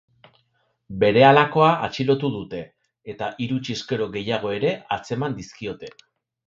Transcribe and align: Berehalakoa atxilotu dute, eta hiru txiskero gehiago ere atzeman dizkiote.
Berehalakoa 1.03 1.67
atxilotu 1.89 2.33
dute, 2.39 2.63
eta 3.15 3.31
hiru 3.45 3.61
txiskero 3.69 4.13
gehiago 4.19 4.59
ere 4.61 4.77
atzeman 4.99 5.43
dizkiote. 5.43 5.97